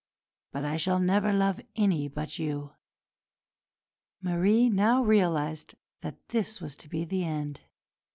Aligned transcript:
But 0.51 0.65
I 0.65 0.77
shall 0.77 0.97
never 0.99 1.31
love 1.31 1.61
any 1.75 2.07
but 2.07 2.39
you." 2.39 2.73
Marie 4.19 4.67
now 4.67 5.03
realised 5.03 5.75
that 5.99 6.27
this 6.29 6.59
was 6.59 6.75
to 6.77 6.89
be 6.89 7.05
the 7.05 7.23
end. 7.23 7.61